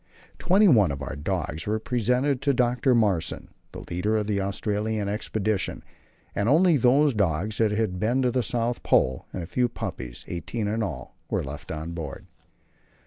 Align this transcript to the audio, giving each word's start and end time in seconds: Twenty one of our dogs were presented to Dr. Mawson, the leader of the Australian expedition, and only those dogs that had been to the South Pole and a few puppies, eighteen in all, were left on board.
Twenty 0.39 0.67
one 0.67 0.91
of 0.91 1.03
our 1.03 1.15
dogs 1.15 1.67
were 1.67 1.77
presented 1.77 2.41
to 2.41 2.55
Dr. 2.55 2.95
Mawson, 2.95 3.49
the 3.71 3.83
leader 3.87 4.17
of 4.17 4.25
the 4.25 4.41
Australian 4.41 5.07
expedition, 5.07 5.83
and 6.33 6.49
only 6.49 6.75
those 6.75 7.13
dogs 7.13 7.59
that 7.59 7.69
had 7.69 7.99
been 7.99 8.23
to 8.23 8.31
the 8.31 8.41
South 8.41 8.81
Pole 8.81 9.27
and 9.31 9.43
a 9.43 9.45
few 9.45 9.69
puppies, 9.69 10.25
eighteen 10.27 10.67
in 10.67 10.81
all, 10.81 11.15
were 11.29 11.43
left 11.43 11.71
on 11.71 11.91
board. 11.91 12.25